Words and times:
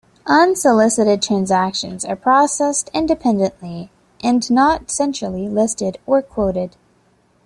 Unsolicited 0.25 1.21
transactions 1.21 2.03
are 2.03 2.15
processed 2.15 2.89
independently 2.91 3.91
and 4.23 4.49
not 4.49 4.89
centrally 4.89 5.47
listed 5.47 5.99
or 6.07 6.23
quoted. 6.23 6.75